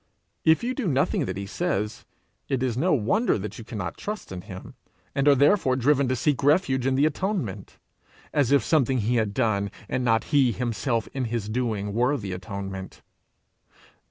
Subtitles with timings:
[0.43, 2.05] If you do nothing that he says,
[2.49, 4.73] it is no wonder that you cannot trust in him,
[5.13, 7.77] and are therefore driven to seek refuge in the atonement,
[8.33, 12.31] as if something he had done, and not he himself in his doing were the
[12.31, 13.03] atonement.